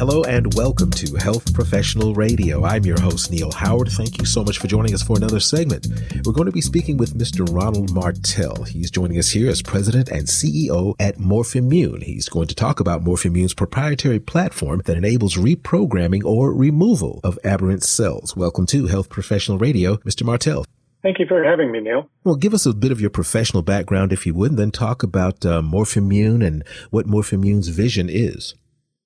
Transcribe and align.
Hello 0.00 0.22
and 0.24 0.54
welcome 0.54 0.90
to 0.92 1.14
Health 1.16 1.52
Professional 1.52 2.14
Radio. 2.14 2.64
I'm 2.64 2.86
your 2.86 2.98
host, 2.98 3.30
Neil 3.30 3.52
Howard. 3.52 3.90
Thank 3.90 4.18
you 4.18 4.24
so 4.24 4.42
much 4.42 4.56
for 4.56 4.66
joining 4.66 4.94
us 4.94 5.02
for 5.02 5.14
another 5.18 5.40
segment. 5.40 5.88
We're 6.24 6.32
going 6.32 6.46
to 6.46 6.52
be 6.52 6.62
speaking 6.62 6.96
with 6.96 7.18
Mr. 7.18 7.46
Ronald 7.54 7.92
Martell. 7.92 8.64
He's 8.64 8.90
joining 8.90 9.18
us 9.18 9.28
here 9.28 9.50
as 9.50 9.60
president 9.60 10.08
and 10.08 10.26
CEO 10.26 10.94
at 10.98 11.18
Morphimmune. 11.18 12.02
He's 12.02 12.30
going 12.30 12.46
to 12.46 12.54
talk 12.54 12.80
about 12.80 13.04
Morphimmune's 13.04 13.52
proprietary 13.52 14.18
platform 14.18 14.80
that 14.86 14.96
enables 14.96 15.36
reprogramming 15.36 16.24
or 16.24 16.54
removal 16.54 17.20
of 17.22 17.38
aberrant 17.44 17.82
cells. 17.82 18.34
Welcome 18.34 18.64
to 18.68 18.86
Health 18.86 19.10
Professional 19.10 19.58
Radio, 19.58 19.96
Mr. 19.98 20.24
Martell. 20.24 20.64
Thank 21.02 21.18
you 21.18 21.26
for 21.26 21.44
having 21.44 21.72
me, 21.72 21.80
Neil. 21.80 22.08
Well, 22.24 22.36
give 22.36 22.54
us 22.54 22.64
a 22.64 22.72
bit 22.72 22.90
of 22.90 23.02
your 23.02 23.10
professional 23.10 23.62
background, 23.62 24.14
if 24.14 24.24
you 24.24 24.32
would, 24.32 24.52
and 24.52 24.58
then 24.58 24.70
talk 24.70 25.02
about 25.02 25.44
uh, 25.44 25.60
Morphimmune 25.60 26.42
and 26.42 26.64
what 26.88 27.06
Morphimmune's 27.06 27.68
vision 27.68 28.08
is. 28.08 28.54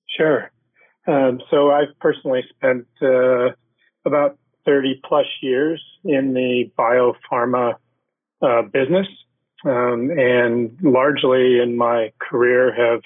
Sure. 0.07 0.49
Um, 1.07 1.41
so 1.49 1.71
I've 1.71 1.97
personally 1.99 2.43
spent 2.55 2.87
uh, 3.01 3.49
about 4.05 4.37
30 4.65 5.01
plus 5.07 5.25
years 5.41 5.81
in 6.03 6.33
the 6.33 6.71
biopharma 6.77 7.75
uh, 8.41 8.61
business, 8.63 9.07
um, 9.65 10.09
and 10.11 10.77
largely 10.81 11.59
in 11.59 11.77
my 11.77 12.11
career 12.19 12.73
have 12.73 13.01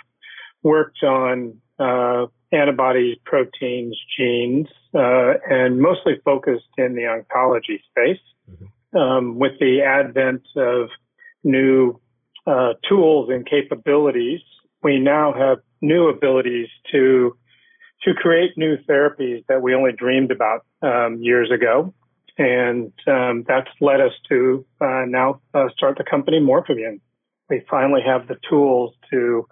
worked 0.63 1.03
on 1.03 1.59
uh, 1.77 2.27
antibodies, 2.51 3.17
proteins, 3.25 3.97
genes, 4.17 4.67
uh, 4.93 5.33
and 5.49 5.79
mostly 5.79 6.19
focused 6.25 6.67
in 6.77 6.95
the 6.95 7.03
oncology 7.03 7.79
space. 7.89 8.21
Mm-hmm. 8.49 8.97
Um, 8.97 9.37
with 9.37 9.59
the 9.59 9.81
advent 9.81 10.41
of 10.55 10.89
new 11.43 11.99
uh, 12.47 12.73
tools 12.87 13.29
and 13.29 13.45
capabilities, 13.45 14.41
we 14.81 14.99
now 14.99 15.33
have 15.33 15.59
new 15.81 16.09
abilities 16.09 16.67
to 16.91 17.37
to 18.03 18.13
create 18.13 18.57
new 18.57 18.77
therapies 18.77 19.45
that 19.47 19.61
we 19.61 19.75
only 19.75 19.91
dreamed 19.91 20.31
about 20.31 20.65
um, 20.81 21.17
years 21.21 21.51
ago. 21.51 21.93
And 22.37 22.93
um, 23.05 23.43
that's 23.47 23.69
led 23.81 23.99
us 23.99 24.13
to 24.29 24.65
uh, 24.79 25.03
now 25.07 25.41
uh, 25.53 25.67
start 25.75 25.97
the 25.97 26.05
company 26.05 26.39
Morphimmune. 26.39 27.01
We 27.49 27.63
finally 27.69 28.01
have 28.05 28.27
the 28.27 28.37
tools 28.49 28.93
to 29.11 29.45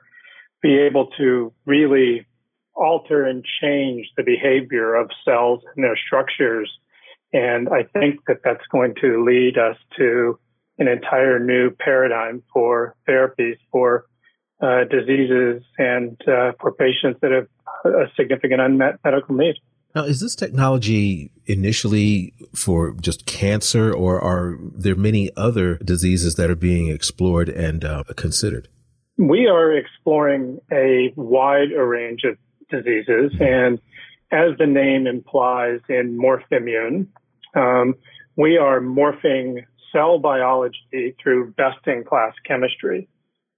be 0.61 0.77
able 0.77 1.07
to 1.17 1.53
really 1.65 2.25
alter 2.73 3.25
and 3.25 3.43
change 3.61 4.07
the 4.15 4.23
behavior 4.23 4.95
of 4.95 5.09
cells 5.25 5.63
and 5.75 5.83
their 5.83 5.97
structures. 5.97 6.71
And 7.33 7.67
I 7.69 7.83
think 7.99 8.21
that 8.27 8.37
that's 8.43 8.65
going 8.71 8.95
to 9.01 9.25
lead 9.25 9.57
us 9.57 9.75
to 9.97 10.39
an 10.77 10.87
entire 10.87 11.39
new 11.39 11.71
paradigm 11.71 12.43
for 12.53 12.95
therapies 13.07 13.57
for 13.71 14.05
uh, 14.61 14.85
diseases 14.89 15.63
and 15.77 16.19
uh, 16.27 16.51
for 16.59 16.71
patients 16.71 17.19
that 17.21 17.31
have 17.31 17.47
a 17.85 18.05
significant 18.15 18.61
unmet 18.61 18.99
medical 19.03 19.35
need. 19.35 19.55
Now, 19.95 20.03
is 20.03 20.19
this 20.19 20.35
technology 20.35 21.31
initially 21.45 22.33
for 22.53 22.93
just 23.01 23.25
cancer, 23.25 23.91
or 23.91 24.21
are 24.21 24.57
there 24.61 24.95
many 24.95 25.31
other 25.35 25.77
diseases 25.77 26.35
that 26.35 26.51
are 26.51 26.55
being 26.55 26.89
explored 26.89 27.49
and 27.49 27.83
uh, 27.83 28.03
considered? 28.15 28.67
We 29.17 29.47
are 29.47 29.75
exploring 29.75 30.59
a 30.71 31.13
wide 31.15 31.71
range 31.71 32.21
of 32.25 32.37
diseases, 32.69 33.31
mm-hmm. 33.33 33.43
and 33.43 33.79
as 34.31 34.57
the 34.59 34.67
name 34.67 35.07
implies 35.07 35.79
in 35.89 36.17
Morphimmune, 36.17 37.07
um, 37.55 37.95
we 38.35 38.57
are 38.57 38.79
morphing 38.79 39.63
cell 39.91 40.19
biology 40.19 41.15
through 41.21 41.53
best 41.53 41.79
in 41.87 42.03
class 42.03 42.33
chemistry. 42.45 43.07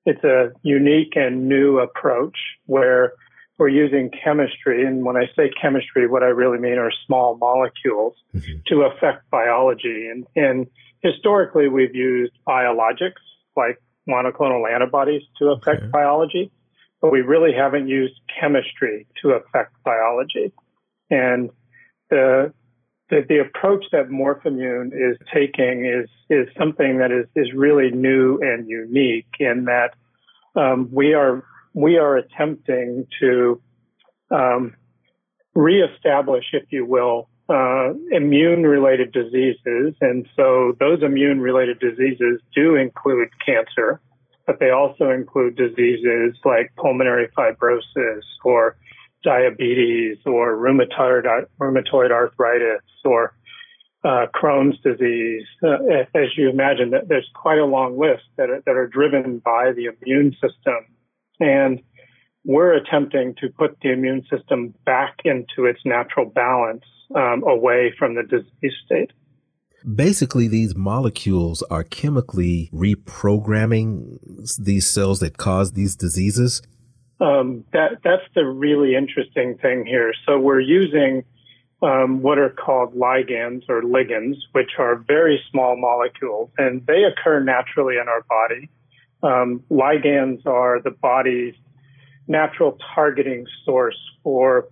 It's 0.06 0.24
a 0.24 0.52
unique 0.62 1.14
and 1.16 1.50
new 1.50 1.80
approach 1.80 2.38
where 2.66 3.14
we're 3.60 3.68
using 3.68 4.10
chemistry. 4.24 4.86
And 4.86 5.04
when 5.04 5.18
I 5.18 5.26
say 5.36 5.52
chemistry, 5.62 6.08
what 6.08 6.24
I 6.24 6.28
really 6.28 6.58
mean 6.58 6.78
are 6.78 6.92
small 7.06 7.38
molecules 7.38 8.16
mm-hmm. 8.34 8.60
to 8.68 8.84
affect 8.84 9.30
biology. 9.30 10.08
And, 10.08 10.26
and 10.36 10.68
historically, 11.02 11.68
we've 11.68 11.94
used 11.94 12.32
biologics 12.48 13.22
like 13.58 13.82
monoclonal 14.10 14.74
antibodies 14.74 15.24
to 15.40 15.50
affect 15.50 15.84
okay. 15.84 15.92
biology, 15.92 16.52
but 17.02 17.12
we 17.12 17.20
really 17.20 17.54
haven't 17.54 17.90
used 17.90 18.16
chemistry 18.40 19.06
to 19.22 19.32
affect 19.32 19.74
biology. 19.84 20.54
And 21.12 21.50
the, 22.10 22.54
the, 23.10 23.26
the 23.28 23.40
approach 23.40 23.84
that 23.92 24.08
Morphimmune 24.08 24.94
is 24.94 25.18
taking 25.34 25.86
is, 25.86 26.10
is 26.30 26.48
something 26.58 27.00
that 27.00 27.12
is, 27.12 27.26
is 27.36 27.54
really 27.54 27.92
new 27.92 28.40
and 28.42 28.70
unique 28.70 29.28
in 29.38 29.66
that 29.66 29.96
um, 30.56 30.90
we 30.94 31.14
are 31.14 31.44
we 31.74 31.98
are 31.98 32.18
attempting 32.18 33.08
to 33.20 33.62
um, 34.32 34.76
reestablish, 35.54 36.46
if 36.54 36.64
you 36.72 36.86
will, 36.86 37.30
uh, 37.50 37.94
immune 38.12 38.64
related 38.64 39.12
diseases. 39.12 39.96
And 40.02 40.28
so 40.36 40.76
those 40.80 41.02
immune 41.02 41.42
related 41.42 41.80
diseases 41.80 42.42
do 42.56 42.76
include 42.76 43.30
cancer, 43.44 44.00
but 44.46 44.60
they 44.60 44.70
also 44.70 45.10
include 45.10 45.56
diseases 45.56 46.36
like 46.46 46.72
pulmonary 46.78 47.28
fibrosis 47.38 48.22
or 48.44 48.78
diabetes 49.24 50.18
or 50.26 50.56
rheumatoid, 50.56 51.26
rheumatoid 51.60 52.12
arthritis 52.12 52.84
or 53.04 53.34
uh, 54.04 54.28
Crohn's 54.34 54.80
disease. 54.82 55.46
Uh, 55.62 56.06
as 56.16 56.30
you 56.38 56.50
imagine, 56.50 56.94
there's 57.08 57.30
quite 57.36 57.58
a 57.58 57.66
long 57.66 58.00
list 58.00 58.24
that 58.38 58.50
are, 58.50 58.62
that 58.66 58.76
are 58.76 58.88
driven 58.88 59.40
by 59.40 59.72
the 59.74 59.86
immune 59.86 60.32
system. 60.34 60.86
And 61.40 61.82
we're 62.44 62.74
attempting 62.74 63.36
to 63.42 63.50
put 63.50 63.78
the 63.82 63.92
immune 63.92 64.26
system 64.30 64.74
back 64.86 65.18
into 65.26 65.66
its 65.66 65.80
natural 65.86 66.26
balance 66.26 66.84
um, 67.16 67.44
away 67.44 67.94
from 67.98 68.16
the 68.16 68.24
disease 68.24 68.78
state. 68.86 69.12
Basically, 69.96 70.48
these 70.48 70.76
molecules 70.76 71.64
are 71.70 71.84
chemically 71.84 72.70
reprogramming 72.74 74.18
these 74.60 74.90
cells 74.90 75.20
that 75.22 75.38
cause 75.38 75.74
these 75.74 75.96
diseases. 75.96 76.62
Um, 77.22 77.66
that 77.74 78.00
that's 78.04 78.24
the 78.36 78.46
really 78.46 78.96
interesting 78.96 79.58
thing 79.62 79.86
here. 79.86 80.14
So 80.26 80.40
we're 80.40 80.60
using 80.60 81.24
um, 81.82 82.22
what 82.22 82.38
are 82.38 82.50
called 82.50 82.94
ligands 82.94 83.64
or 83.70 83.82
ligands, 83.82 84.36
which 84.52 84.72
are 84.78 84.96
very 84.96 85.42
small 85.52 85.78
molecules, 85.78 86.50
and 86.58 86.86
they 86.86 87.04
occur 87.04 87.42
naturally 87.42 87.96
in 87.96 88.08
our 88.08 88.24
body. 88.24 88.70
Um, 89.22 89.64
ligands 89.70 90.46
are 90.46 90.82
the 90.82 90.92
body's 90.92 91.56
natural 92.28 92.78
targeting 92.96 93.46
source 93.66 93.98
for 94.24 94.68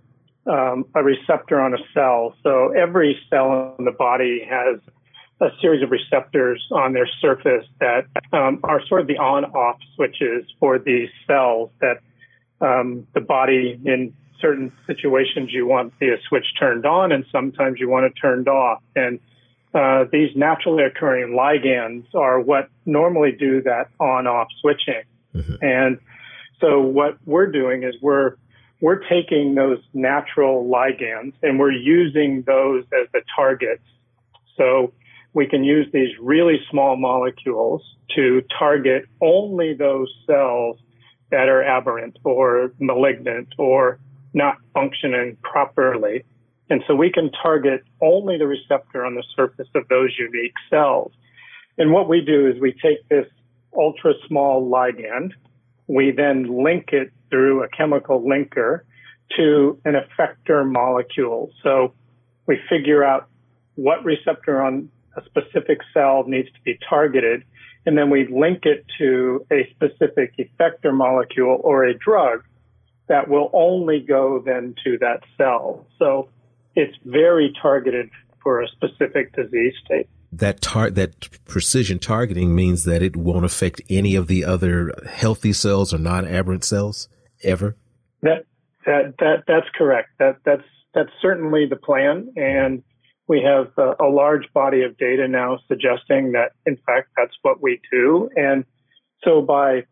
um, 0.46 0.86
a 0.94 1.02
receptor 1.02 1.60
on 1.60 1.74
a 1.74 1.78
cell. 1.92 2.34
So 2.42 2.72
every 2.72 3.18
cell 3.28 3.74
in 3.78 3.84
the 3.84 3.92
body 3.92 4.46
has 4.48 4.80
a 5.40 5.48
series 5.60 5.82
of 5.82 5.90
receptors 5.90 6.64
on 6.72 6.94
their 6.94 7.08
surface 7.20 7.66
that 7.80 8.06
um, 8.32 8.60
are 8.64 8.80
sort 8.86 9.02
of 9.02 9.06
the 9.06 9.18
on-off 9.18 9.78
switches 9.94 10.44
for 10.58 10.78
these 10.78 11.08
cells 11.26 11.70
that 11.80 11.98
um, 12.60 13.06
the 13.14 13.20
body 13.20 13.78
in 13.84 14.14
certain 14.40 14.72
situations 14.86 15.50
you 15.52 15.66
want 15.66 15.92
the 16.00 16.16
switch 16.28 16.46
turned 16.58 16.86
on 16.86 17.12
and 17.12 17.24
sometimes 17.30 17.78
you 17.78 17.88
want 17.88 18.06
it 18.06 18.12
turned 18.20 18.48
off. 18.48 18.82
And 18.96 19.20
uh, 19.74 20.04
these 20.10 20.34
naturally 20.34 20.84
occurring 20.84 21.34
ligands 21.34 22.14
are 22.14 22.40
what 22.40 22.68
normally 22.86 23.32
do 23.32 23.62
that 23.62 23.88
on-off 24.00 24.48
switching. 24.60 25.02
Mm-hmm. 25.34 25.54
And 25.60 25.98
so 26.60 26.80
what 26.80 27.18
we're 27.26 27.50
doing 27.50 27.82
is 27.82 27.94
we're 28.00 28.36
we're 28.80 29.00
taking 29.08 29.54
those 29.54 29.78
natural 29.92 30.64
ligands 30.64 31.32
and 31.42 31.58
we're 31.58 31.72
using 31.72 32.42
those 32.46 32.84
as 32.84 33.08
the 33.12 33.22
targets. 33.34 33.82
So 34.56 34.92
we 35.34 35.46
can 35.46 35.64
use 35.64 35.86
these 35.92 36.10
really 36.20 36.60
small 36.70 36.96
molecules 36.96 37.82
to 38.14 38.42
target 38.56 39.04
only 39.20 39.74
those 39.74 40.08
cells 40.26 40.78
that 41.30 41.48
are 41.48 41.62
aberrant 41.62 42.18
or 42.24 42.72
malignant 42.78 43.48
or 43.58 43.98
not 44.32 44.56
functioning 44.72 45.36
properly. 45.42 46.24
And 46.70 46.82
so 46.86 46.94
we 46.94 47.10
can 47.10 47.30
target 47.42 47.82
only 48.02 48.36
the 48.38 48.46
receptor 48.46 49.04
on 49.04 49.14
the 49.14 49.24
surface 49.34 49.68
of 49.74 49.88
those 49.88 50.10
unique 50.18 50.54
cells. 50.68 51.12
And 51.78 51.92
what 51.92 52.08
we 52.08 52.20
do 52.20 52.46
is 52.46 52.60
we 52.60 52.72
take 52.72 53.08
this 53.08 53.26
ultra 53.74 54.12
small 54.26 54.68
ligand 54.68 55.32
we 55.88 56.12
then 56.12 56.62
link 56.62 56.90
it 56.92 57.10
through 57.30 57.64
a 57.64 57.68
chemical 57.68 58.22
linker 58.22 58.82
to 59.36 59.80
an 59.84 59.94
effector 59.94 60.70
molecule. 60.70 61.50
So 61.62 61.94
we 62.46 62.58
figure 62.68 63.02
out 63.02 63.28
what 63.74 64.04
receptor 64.04 64.62
on 64.62 64.90
a 65.16 65.24
specific 65.24 65.78
cell 65.92 66.24
needs 66.26 66.48
to 66.52 66.60
be 66.62 66.78
targeted, 66.88 67.42
and 67.86 67.96
then 67.96 68.10
we 68.10 68.28
link 68.28 68.64
it 68.64 68.84
to 68.98 69.44
a 69.50 69.68
specific 69.70 70.34
effector 70.38 70.94
molecule 70.94 71.60
or 71.64 71.84
a 71.84 71.94
drug 71.94 72.44
that 73.08 73.28
will 73.28 73.50
only 73.54 74.00
go 74.00 74.42
then 74.44 74.74
to 74.84 74.98
that 74.98 75.22
cell. 75.38 75.86
So 75.98 76.28
it's 76.78 76.96
very 77.04 77.52
targeted 77.60 78.08
for 78.42 78.62
a 78.62 78.68
specific 78.68 79.34
disease 79.34 79.74
state 79.84 80.08
that 80.32 80.60
tar- 80.60 80.90
that 80.90 81.28
precision 81.46 81.98
targeting 81.98 82.54
means 82.54 82.84
that 82.84 83.02
it 83.02 83.16
won't 83.16 83.44
affect 83.44 83.80
any 83.88 84.14
of 84.14 84.26
the 84.26 84.44
other 84.44 84.92
healthy 85.10 85.52
cells 85.52 85.94
or 85.94 85.98
non-aberrant 85.98 86.64
cells 86.64 87.08
ever. 87.42 87.76
That 88.22 88.44
That 88.84 89.14
that 89.18 89.44
that's 89.46 89.68
correct. 89.74 90.10
That 90.18 90.36
that's 90.44 90.64
that's 90.94 91.10
certainly 91.20 91.66
the 91.66 91.76
plan, 91.76 92.32
and 92.36 92.82
we 93.26 93.42
have 93.42 93.72
a, 93.76 94.04
a, 94.04 94.08
large 94.08 94.50
body 94.54 94.82
of 94.82 94.96
data 94.96 95.28
now 95.28 95.58
suggesting 95.68 96.32
that, 96.32 96.52
in 96.64 96.76
fact, 96.86 97.10
that's 97.14 97.36
what 97.42 97.62
we 97.62 97.78
do. 97.92 98.30
And 98.34 98.64
so 99.22 99.42
by 99.42 99.84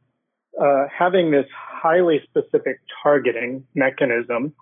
uh, 0.58 0.84
having 0.90 1.30
this 1.30 1.44
highly 1.54 2.20
specific 2.24 2.80
targeting 3.02 3.64
mechanism, 3.74 4.54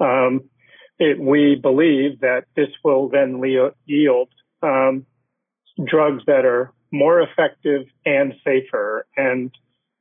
um, 0.00 0.50
it, 0.98 1.20
we 1.20 1.54
believe 1.54 2.20
that 2.20 2.44
this 2.56 2.68
will 2.82 3.08
then 3.08 3.42
yield 3.86 4.28
um, 4.62 5.06
drugs 5.86 6.22
that 6.26 6.44
are 6.44 6.72
more 6.90 7.20
effective 7.20 7.86
and 8.04 8.34
safer. 8.44 9.06
And 9.16 9.50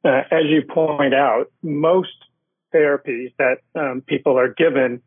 uh, 0.03 0.21
as 0.31 0.45
you 0.45 0.63
point 0.63 1.13
out, 1.13 1.51
most 1.61 2.09
therapies 2.73 3.33
that 3.37 3.57
um, 3.75 4.01
people 4.05 4.37
are 4.37 4.53
given 4.53 5.01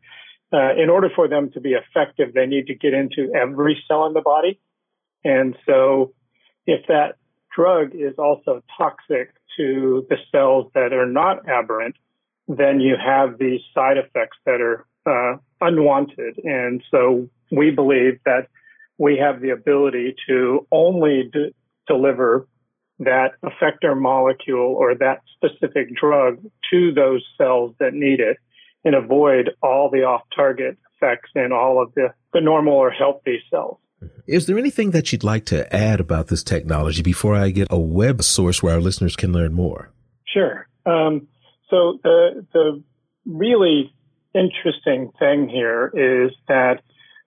uh, 0.53 0.73
in 0.75 0.89
order 0.89 1.09
for 1.15 1.27
them 1.27 1.49
to 1.51 1.61
be 1.61 1.73
effective, 1.73 2.33
they 2.33 2.45
need 2.45 2.67
to 2.67 2.75
get 2.75 2.93
into 2.93 3.31
every 3.33 3.81
cell 3.87 4.05
in 4.05 4.13
the 4.13 4.21
body. 4.21 4.59
And 5.23 5.55
so 5.65 6.13
if 6.65 6.87
that 6.87 7.15
drug 7.55 7.91
is 7.93 8.15
also 8.17 8.61
toxic 8.77 9.33
to 9.57 10.05
the 10.09 10.17
cells 10.31 10.71
that 10.73 10.93
are 10.93 11.05
not 11.05 11.47
aberrant, 11.47 11.95
then 12.47 12.79
you 12.79 12.95
have 12.97 13.37
these 13.37 13.61
side 13.73 13.97
effects 13.97 14.37
that 14.45 14.59
are 14.61 14.85
uh, 15.05 15.37
unwanted. 15.61 16.39
And 16.43 16.83
so 16.91 17.29
we 17.51 17.71
believe 17.71 18.19
that 18.25 18.47
we 18.97 19.17
have 19.17 19.41
the 19.41 19.49
ability 19.49 20.15
to 20.27 20.67
only 20.71 21.29
d- 21.31 21.53
deliver 21.87 22.47
that 22.99 23.31
effector 23.43 23.99
molecule 23.99 24.75
or 24.77 24.93
that 24.95 25.21
specific 25.35 25.95
drug 25.95 26.37
to 26.71 26.93
those 26.93 27.25
cells 27.37 27.73
that 27.79 27.93
need 27.93 28.19
it 28.19 28.37
and 28.83 28.95
avoid 28.95 29.51
all 29.61 29.89
the 29.89 30.03
off 30.03 30.21
target 30.35 30.77
effects 30.95 31.29
in 31.35 31.51
all 31.51 31.81
of 31.81 31.93
the, 31.95 32.13
the 32.33 32.41
normal 32.41 32.73
or 32.73 32.91
healthy 32.91 33.41
cells. 33.49 33.77
Is 34.27 34.45
there 34.45 34.57
anything 34.57 34.91
that 34.91 35.11
you'd 35.11 35.23
like 35.23 35.45
to 35.47 35.73
add 35.75 35.99
about 35.99 36.27
this 36.27 36.43
technology 36.43 37.01
before 37.01 37.35
I 37.35 37.49
get 37.51 37.67
a 37.69 37.79
web 37.79 38.23
source 38.23 38.63
where 38.63 38.75
our 38.75 38.81
listeners 38.81 39.15
can 39.15 39.31
learn 39.31 39.53
more? 39.53 39.91
Sure. 40.25 40.67
Um, 40.85 41.27
so 41.69 41.99
the 42.03 42.45
the 42.53 42.83
really 43.25 43.93
interesting 44.33 45.11
thing 45.19 45.49
here 45.49 45.91
is 45.93 46.31
that 46.47 46.81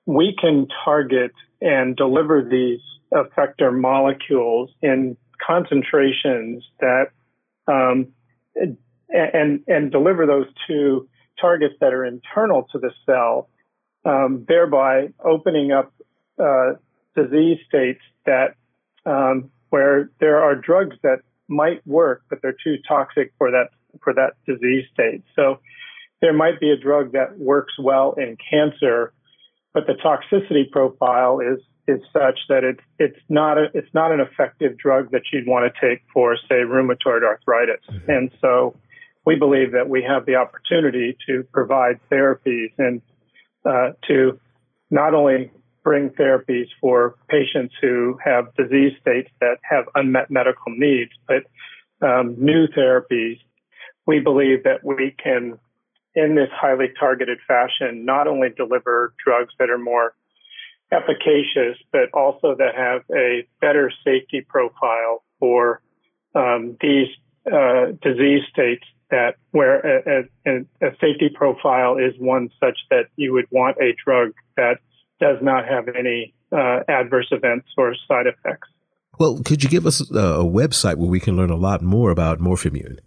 we 0.06 0.34
can 0.40 0.68
target 0.84 1.32
and 1.60 1.96
deliver 1.96 2.42
these 2.42 2.80
effector 3.12 3.72
molecules 3.72 4.70
in 4.82 5.16
concentrations 5.44 6.64
that 6.80 7.06
um, 7.66 8.08
and 9.08 9.60
and 9.66 9.90
deliver 9.90 10.26
those 10.26 10.46
to 10.66 11.08
targets 11.40 11.74
that 11.80 11.92
are 11.92 12.04
internal 12.04 12.66
to 12.72 12.78
the 12.78 12.90
cell, 13.06 13.48
um, 14.04 14.44
thereby 14.48 15.08
opening 15.24 15.72
up 15.72 15.92
uh, 16.38 16.72
disease 17.16 17.58
states 17.68 18.00
that 18.26 18.54
um, 19.06 19.50
where 19.70 20.10
there 20.20 20.42
are 20.42 20.54
drugs 20.54 20.96
that 21.02 21.18
might 21.48 21.86
work, 21.86 22.22
but 22.28 22.40
they're 22.42 22.56
too 22.64 22.76
toxic 22.88 23.32
for 23.38 23.50
that 23.50 23.68
for 24.02 24.12
that 24.12 24.32
disease 24.46 24.84
state. 24.92 25.22
So 25.36 25.60
there 26.20 26.32
might 26.32 26.60
be 26.60 26.70
a 26.70 26.76
drug 26.76 27.12
that 27.12 27.38
works 27.38 27.74
well 27.78 28.14
in 28.16 28.36
cancer, 28.50 29.12
but 29.72 29.86
the 29.86 29.94
toxicity 29.94 30.70
profile 30.70 31.40
is 31.40 31.60
is 31.86 32.00
such 32.14 32.38
that 32.48 32.64
it's 32.64 32.80
it's 32.98 33.18
not 33.28 33.58
a, 33.58 33.66
it's 33.74 33.92
not 33.92 34.10
an 34.10 34.20
effective 34.20 34.78
drug 34.78 35.10
that 35.10 35.22
you'd 35.32 35.46
want 35.46 35.70
to 35.70 35.86
take 35.86 36.00
for 36.12 36.36
say 36.48 36.56
rheumatoid 36.56 37.22
arthritis. 37.22 37.80
Mm-hmm. 37.90 38.10
And 38.10 38.30
so 38.40 38.76
we 39.26 39.36
believe 39.36 39.72
that 39.72 39.88
we 39.88 40.02
have 40.02 40.26
the 40.26 40.36
opportunity 40.36 41.16
to 41.26 41.44
provide 41.52 42.00
therapies 42.10 42.72
and 42.78 43.02
uh, 43.64 43.92
to 44.08 44.38
not 44.90 45.14
only 45.14 45.50
bring 45.82 46.10
therapies 46.10 46.66
for 46.80 47.16
patients 47.28 47.74
who 47.80 48.18
have 48.24 48.54
disease 48.56 48.92
states 49.00 49.30
that 49.40 49.58
have 49.62 49.84
unmet 49.94 50.30
medical 50.30 50.72
needs, 50.76 51.12
but 51.28 51.44
um, 52.06 52.34
new 52.38 52.66
therapies. 52.68 53.38
We 54.06 54.20
believe 54.20 54.64
that 54.64 54.84
we 54.84 55.14
can, 55.22 55.58
in 56.14 56.34
this 56.34 56.48
highly 56.52 56.86
targeted 56.98 57.38
fashion, 57.46 58.04
not 58.04 58.26
only 58.28 58.48
deliver 58.50 59.14
drugs 59.24 59.52
that 59.58 59.70
are 59.70 59.78
more 59.78 60.14
efficacious, 60.92 61.78
but 61.92 62.10
also 62.12 62.54
that 62.56 62.74
have 62.76 63.02
a 63.14 63.46
better 63.60 63.90
safety 64.04 64.40
profile 64.40 65.24
for 65.40 65.80
um, 66.34 66.76
these 66.80 67.08
uh, 67.52 67.86
disease 68.02 68.42
states 68.50 68.84
that 69.10 69.36
where 69.50 69.80
a, 69.80 70.24
a, 70.46 70.58
a, 70.80 70.90
safety 71.00 71.28
profile 71.32 71.96
is 71.98 72.14
one 72.18 72.48
such 72.58 72.78
that 72.90 73.04
you 73.16 73.32
would 73.32 73.46
want 73.50 73.76
a 73.80 73.94
drug 74.04 74.32
that 74.56 74.78
does 75.20 75.36
not 75.42 75.66
have 75.68 75.88
any 75.88 76.34
uh, 76.52 76.80
adverse 76.88 77.28
events 77.30 77.68
or 77.76 77.94
side 78.08 78.26
effects. 78.26 78.68
Well, 79.18 79.40
could 79.44 79.62
you 79.62 79.68
give 79.68 79.86
us 79.86 80.00
a 80.00 80.42
website 80.42 80.96
where 80.96 81.08
we 81.08 81.20
can 81.20 81.36
learn 81.36 81.50
a 81.50 81.56
lot 81.56 81.82
more 81.82 82.10
about 82.10 82.40
Morphimmune? 82.40 82.98